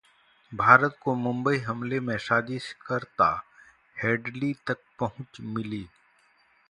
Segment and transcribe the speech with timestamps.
[0.51, 3.29] भारत को मुम्बई हमले के साजिशकर्ता
[4.03, 5.85] हेडली तक पहुंच मिली